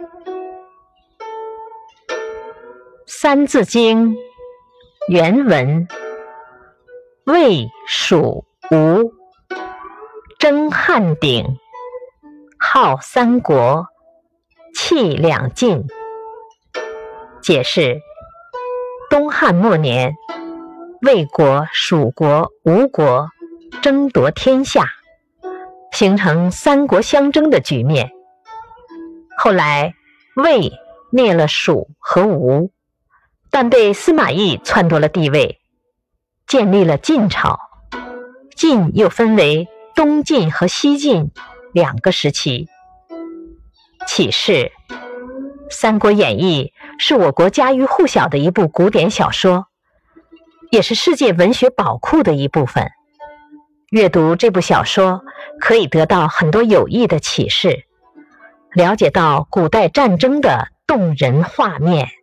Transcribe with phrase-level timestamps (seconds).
[3.06, 4.14] 《三字经》
[5.08, 5.86] 原文：
[7.26, 9.12] 魏、蜀、吴，
[10.38, 11.44] 争汉鼎，
[12.58, 13.88] 号三国，
[14.74, 15.84] 气两晋。
[17.42, 18.00] 解释：
[19.10, 20.14] 东汉末年，
[21.02, 23.28] 魏国、蜀国、吴国
[23.82, 24.86] 争夺天下，
[25.92, 28.10] 形成三国相争的局面。
[29.42, 29.94] 后来，
[30.36, 30.72] 魏
[31.10, 32.72] 灭了蜀和吴。
[33.52, 35.60] 但被司马懿篡夺了帝位，
[36.46, 37.58] 建立了晋朝。
[38.54, 41.32] 晋又分为东晋和西晋
[41.72, 42.68] 两个时期。
[44.06, 44.70] 启示：
[45.68, 49.66] 《三国演义》是我国家喻户晓的一部古典小说，
[50.70, 52.88] 也是世界文学宝库的一部分。
[53.90, 55.22] 阅读这部小说，
[55.58, 57.84] 可以得到很多有益的启示，
[58.72, 62.19] 了解到古代战争的动人画面。